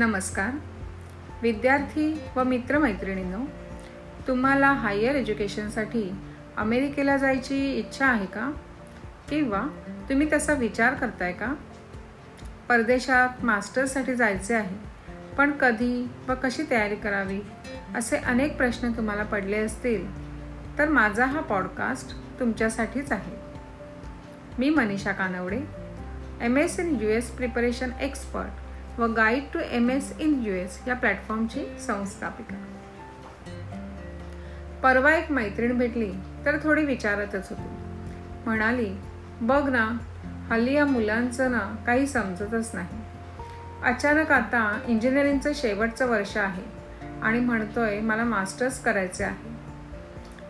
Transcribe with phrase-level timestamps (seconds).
[0.00, 0.50] नमस्कार.
[1.42, 3.38] विद्यार्थी व मित्रमैत्रिणींनो
[4.28, 6.12] तुम्हाला हायर एज्युकेशनसाठी
[6.56, 8.52] अमेरिकेला जायची इच्छा आहे का?
[9.30, 9.66] किंवा
[10.08, 11.54] तुम्ही तसा विचार करताय का?
[12.68, 14.76] परदेशात मास्टर्ससाठी जायचे आहे
[15.36, 17.40] पण कधी व कशी तयारी करावी
[17.94, 20.08] असे अनेक प्रश्न तुम्हाला पडले असतील
[20.78, 23.36] तर माझा हा पॉडकास्ट तुमच्यासाठीच आहे.
[24.58, 25.60] मी Manisha Kanawade
[26.40, 28.69] M S in U S preparation expert.
[29.00, 32.56] व guide to M S in U S या प्लॅटफॉर्मची संस्थापिका.
[34.82, 36.12] परवा एक मैत्रीण भेटली
[36.44, 37.68] तर थोडी विचारतच होती.
[38.44, 38.96] म्हणाली
[39.40, 39.98] बघ ना
[40.50, 42.88] हल्ली या मुलांचं ना काही समजतच नाही.
[43.82, 46.62] अचानक आता इंजिनिअरिंगचं शेवटचं वर्ष आहे
[47.22, 49.48] आणि म्हणतोय मला मास्टर्स करायचे आहे.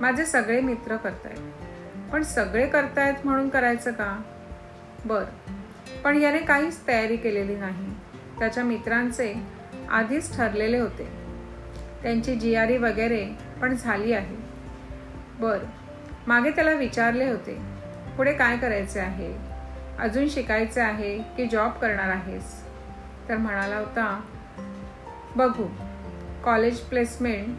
[0.00, 1.38] माझे सगळे मित्र करतायत.
[2.12, 4.22] पण सगळे करतायत म्हणून करायचं का?
[5.04, 5.24] बरं
[6.02, 8.09] पण याने काहीच तयारी केलेली नाही.
[8.40, 9.32] त्याच्या मित्रांचे
[9.90, 11.08] आधीच ठरलेले होते.
[12.02, 13.24] त्यांची जी आर ई वगैरे
[13.60, 14.36] पण झाली आहे.
[15.40, 15.64] बर
[16.26, 17.58] मागे त्याला विचारले होते
[18.16, 19.32] पुढे काय करायचे आहे?
[19.98, 22.52] अजून शिकायचे आहे की जॉब करणार आहेस?
[23.28, 24.20] तर म्हणाला होता
[25.36, 25.66] बघू
[26.44, 27.56] कॉलेज प्लेसमेंट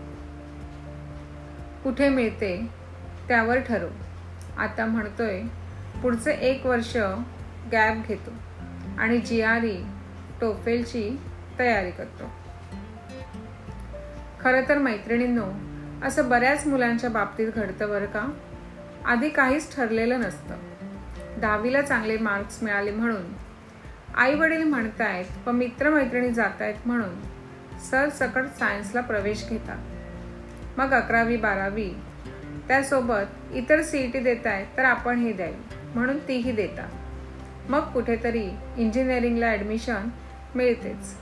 [1.83, 2.55] कुठे मिळते
[3.27, 3.89] त्यावर ठरव.
[4.57, 5.41] आता म्हणतोय
[6.03, 6.95] पुढचे एक वर्ष
[7.71, 8.31] गॅप घेतो
[8.99, 9.77] आणि जी आर ई
[10.41, 11.19] टोफेलची
[11.59, 12.23] तयारी करतो.
[14.41, 15.45] खरं तर मैत्रिणींनो
[16.07, 18.33] असं बऱ्याच मुलांच्या बाबतीत घडतं बरं का?
[19.05, 20.55] आधी काहीच ठरलेलं नसतं.
[21.37, 23.21] दहावीला चांगले मार्क्स मिळाले म्हणून.
[24.15, 27.21] आई वडील म्हणतायत व मित्रमैत्रिणी जात आहेत म्हणून
[27.79, 29.77] सरसकट सायन्सला प्रवेश घेतात.
[30.77, 31.91] मग अकरावी बारावी.
[32.67, 35.75] त्यासोबत इतर सी ई टी देत आहेत तर आपण हे द्यावी.
[35.95, 36.89] म्हणून तीही देतात.
[37.69, 40.09] मग कुठेतरी इंजिनिअरिंगला ॲडमिशन
[40.55, 41.17] मिळतेच.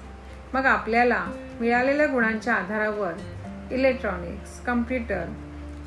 [0.53, 1.25] मग आपल्याला
[1.59, 3.13] मिळालेल्या गुणांच्या आधारावर
[3.71, 5.25] इलेक्ट्रॉनिक्स कम्प्युटर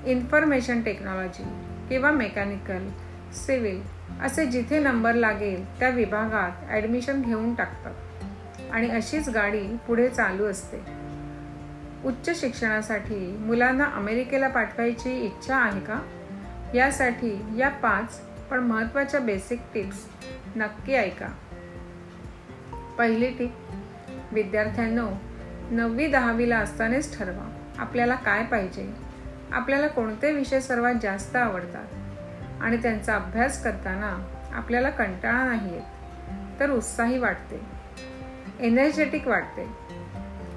[0.07, 1.45] इन्फॉर्मेशन टेक्नॉलॉजी
[1.89, 2.89] किंवा मेकॅनिकल
[3.33, 3.83] सिव्हिल
[4.23, 7.95] असे जिथे नंबर लागेल त्या विभागात ॲडमिशन घेऊन टाकतात.
[8.73, 10.81] आणि अशीच गाडी पुढे चालू असते.
[12.05, 15.99] उच्च शिक्षणासाठी मुलांना अमेरिकेला पाठवायची इच्छा आहे का?
[16.75, 18.21] यासाठी या पाच
[18.51, 20.07] पण महत्त्वाच्या बेसिक टिप्स
[20.57, 21.27] नक्की ऐका.
[23.03, 23.55] पहिली टीप
[24.33, 25.11] विद्यार्थ्यांनो
[25.71, 27.57] नववी दहावीला असतानाच ठरवा.
[27.79, 28.95] आपल्याला काय पाहिजे?
[29.53, 31.85] आपल्याला कोणते विषय सर्वात जास्त आवडतात?
[32.61, 35.83] आणि त्यांचा अभ्यास करताना आपल्याला कंटाळा नाही येत
[36.61, 37.61] तर उत्साही वाटते.
[38.61, 39.67] एनर्जेटिक वाटते.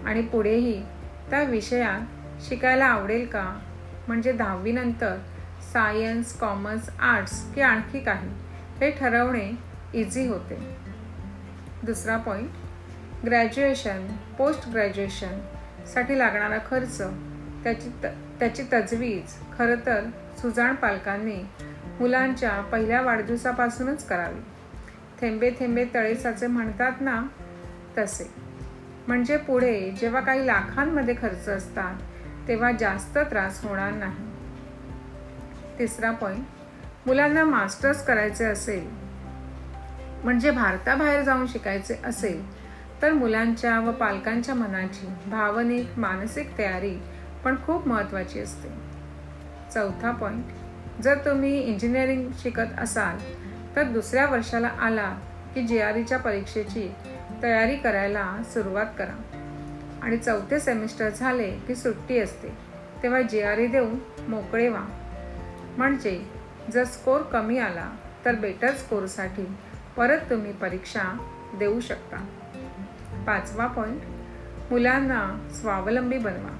[0.05, 0.83] आणि पुढेही
[1.29, 2.01] त्या विषयात
[2.43, 3.59] शिकायला आवडेल का?
[4.07, 5.17] म्हणजे दहावीनंतर
[5.73, 8.29] सायन्स कॉमर्स आर्ट्स की आणखी काही
[8.81, 9.51] हे ठरवणे
[9.93, 10.84] इझी होते.
[11.85, 14.07] दुसरा पॉईंट ग्रॅज्युएशन
[14.37, 17.01] पोस्ट ग्रॅज्युएशनसाठी लागणारा खर्च.
[17.63, 18.05] त्याची त
[18.39, 20.01] त्याची तजवीज खरं तर
[20.37, 21.37] सुजाण पालकांनी
[21.99, 24.39] मुलांच्या पहिल्या वाढदिवसापासूनच करावी.
[25.21, 27.21] थेंबे थेंबे तळेसाचे म्हणतात ना
[27.97, 28.29] तसे.
[29.07, 31.95] म्हणजे पुढे जेव्हा काही लाखांमध्ये खर्च असतात
[32.47, 34.25] तेव्हा जास्त त्रास होणार नाही.
[35.79, 36.45] तिसरा पॉईंट
[37.05, 39.05] मुलांना मास्टर्स करायचे असेल
[40.23, 42.43] म्हणजे भारताबाहेर जाऊन शिकायचे असेल
[43.01, 46.95] तर मुलांच्या व पालकांच्या मनाची भावनिक मानसिक तयारी
[47.43, 48.69] पण खूप महत्त्वाची असते.
[49.73, 53.17] चौथा पॉईंट जर तुम्ही इंजिनिअरिंग शिकत असाल
[53.75, 55.09] तर दुसऱ्या वर्षाला आला
[55.55, 56.87] की जी आर ईच्या परीक्षेची
[57.43, 59.15] तयारी करायला सुरुवात करा.
[60.03, 62.53] आणि चौथे सेमिस्टर झाले की सुट्टी असते
[63.03, 63.95] तेव्हा जी आर ई देऊन
[64.27, 64.85] मोकळे व्हा.
[65.77, 66.19] म्हणजे
[66.73, 67.89] जर स्कोर कमी आला
[68.25, 69.45] तर बेटर स्कोरसाठी
[69.97, 71.17] परत तुम्ही परीक्षा
[71.59, 72.17] देऊ शकता.
[73.27, 74.01] पाचवा पॉईंट
[74.71, 76.57] मुलांना स्वावलंबी बनवा.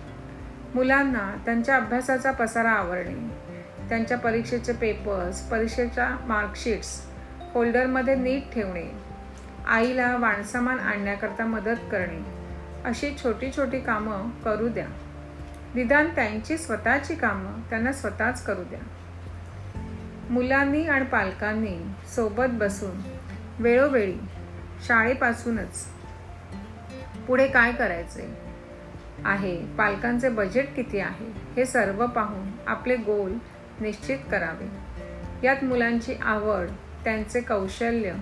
[0.75, 3.46] मुलांना त्यांच्या अभ्यासाचा पसारा आवरणे.
[3.90, 7.01] त्यांच्या परीक्षेचे पेपर्स परीक्षेच्या मार्कशीट्स
[7.53, 8.91] फोल्डरमध्ये नीट ठेवणे.
[9.67, 12.20] आईला वाणसामान आणण्याकरता मदत करणे.
[12.85, 14.88] अशी छोटी छोटी कामं करू द्या.
[15.76, 18.79] निदान त्यांची स्वतःची कामं त्यांना स्वतःच करू द्या.
[20.29, 21.79] मुलांनी आणि पालकांनी
[22.16, 23.15] सोबत बसून
[23.59, 24.16] वेळोवेळी
[24.87, 25.87] शाळेपासूनच
[27.28, 28.37] पुढे काय करायचे?
[29.25, 31.25] आहे पालकांचे बजेट किती आहे?
[31.25, 33.37] हे सर्व पाहून आपले गोल
[33.81, 34.67] निश्चित करावे.
[35.47, 36.67] यात मुलांची आवड
[37.03, 38.13] त्यांचे कौशल्य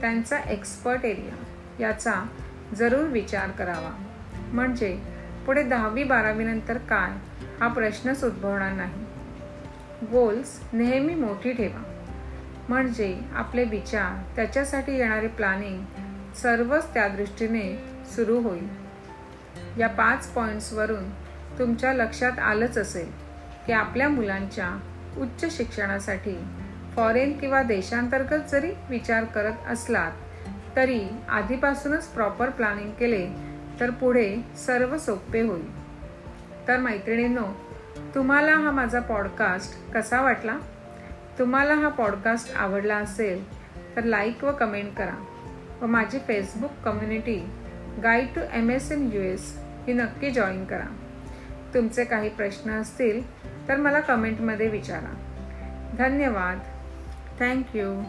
[0.00, 1.34] त्यांचा एक्सपर्ट एरिया
[1.80, 2.26] याचा
[2.74, 4.04] जरूर विचार करावा.
[4.52, 5.02] म्हणजे
[5.46, 7.10] पुढे दहावी बारावीनंतर काय?
[7.60, 9.04] हा प्रश्नच उद्भवणार नाही.
[10.06, 11.89] गोल्स नेहमी मोठी ठेवा.
[12.70, 15.84] म्हणजे आपले विचार त्याच्यासाठी येणारे प्लॅनिंग
[16.42, 18.68] सर्वच त्या दृष्टीने सुरू होईल.
[19.78, 21.10] या पाच पॉईंट्सवरून
[21.58, 23.10] तुमच्या लक्षात आलंच असेल
[23.66, 24.80] की आपल्या मुलांच्या
[25.18, 26.34] उच्च शिक्षणासाठी
[26.96, 30.12] फॉरेन किंवा देशांतर्गत जरी विचार करत असलात
[30.76, 33.28] तरी आधीपासूनच प्रॉपर प्लॅनिंग केले
[33.80, 35.68] तर पुढे सर्व सोपे होईल.
[36.68, 37.46] तर मैत्रिणींनो
[38.14, 40.58] तुम्हाला हा माझा पॉडकास्ट कसा वाटला?
[41.40, 43.52] तुम्हाला हा पॉडकास्ट आवडला असेल
[43.96, 45.24] तर लाईक व कमेंट करा.
[45.82, 47.48] व माझी Facebook community
[48.02, 50.96] guide to M S in U S ही नक्की जॉईन करा.
[51.74, 55.14] तुमचे काही प्रश्न असतील तर मला कमेंटमध्ये विचारा.
[55.98, 56.58] धन्यवाद.
[57.40, 58.02] थँक्यू